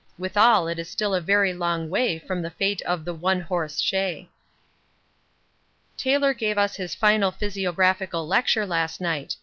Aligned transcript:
Withal 0.17 0.67
it 0.67 0.79
is 0.79 0.89
still 0.89 1.13
a 1.13 1.21
very 1.21 1.53
long 1.53 1.87
way 1.87 2.17
from 2.17 2.41
the 2.41 2.49
fate 2.49 2.81
of 2.87 3.05
the 3.05 3.13
'one 3.13 3.39
horse 3.39 3.79
shay.' 3.79 4.29
Taylor 5.95 6.33
gave 6.33 6.57
us 6.57 6.75
his 6.75 6.95
final 6.95 7.29
physiographical 7.31 8.25
lecture 8.27 8.65
last 8.65 8.99
night. 8.99 9.35